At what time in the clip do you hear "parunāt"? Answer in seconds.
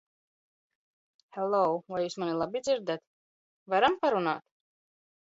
4.05-4.47